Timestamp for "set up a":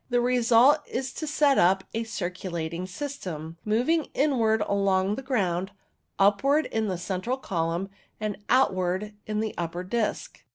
1.27-2.03